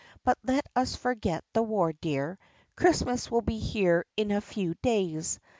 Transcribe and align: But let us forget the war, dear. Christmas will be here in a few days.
But 0.23 0.39
let 0.43 0.65
us 0.75 0.95
forget 0.95 1.43
the 1.53 1.61
war, 1.61 1.93
dear. 1.93 2.39
Christmas 2.75 3.29
will 3.29 3.43
be 3.43 3.59
here 3.59 4.07
in 4.17 4.31
a 4.31 4.41
few 4.41 4.73
days. 4.81 5.39